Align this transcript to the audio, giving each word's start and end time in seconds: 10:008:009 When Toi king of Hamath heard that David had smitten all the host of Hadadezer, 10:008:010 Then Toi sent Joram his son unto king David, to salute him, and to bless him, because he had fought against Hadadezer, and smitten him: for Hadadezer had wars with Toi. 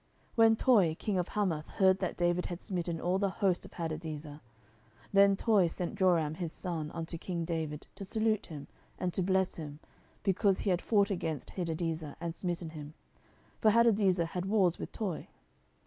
10:008:009 0.01 0.07
When 0.35 0.55
Toi 0.55 0.95
king 0.97 1.19
of 1.19 1.27
Hamath 1.27 1.67
heard 1.67 1.99
that 1.99 2.17
David 2.17 2.47
had 2.47 2.59
smitten 2.59 2.99
all 2.99 3.19
the 3.19 3.29
host 3.29 3.65
of 3.65 3.71
Hadadezer, 3.73 4.31
10:008:010 4.39 4.41
Then 5.13 5.35
Toi 5.35 5.67
sent 5.67 5.93
Joram 5.95 6.33
his 6.33 6.51
son 6.51 6.89
unto 6.89 7.19
king 7.19 7.45
David, 7.45 7.85
to 7.93 8.03
salute 8.03 8.47
him, 8.47 8.65
and 8.97 9.13
to 9.13 9.21
bless 9.21 9.57
him, 9.57 9.79
because 10.23 10.61
he 10.61 10.71
had 10.71 10.81
fought 10.81 11.11
against 11.11 11.49
Hadadezer, 11.51 12.15
and 12.19 12.35
smitten 12.35 12.71
him: 12.71 12.95
for 13.61 13.69
Hadadezer 13.69 14.25
had 14.25 14.47
wars 14.47 14.79
with 14.79 14.91
Toi. 14.91 15.27